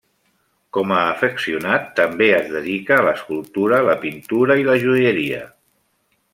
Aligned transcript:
Com 0.77 0.93
a 0.95 1.01
afeccionat 1.09 1.85
també 1.99 2.31
es 2.39 2.49
dedica 2.55 2.97
a 2.97 3.05
l'escultura, 3.09 3.83
la 3.91 3.97
pintura 4.07 4.59
i 4.63 4.69
la 4.73 4.81
joieria. 4.87 5.47